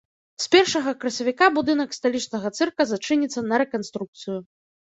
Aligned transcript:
З 0.45 0.47
першага 0.53 0.93
красавіка 1.03 1.49
будынак 1.59 1.93
сталічнага 1.99 2.53
цырка 2.57 2.89
зачыніцца 2.93 3.47
на 3.51 3.55
рэканструкцыю. 3.65 4.37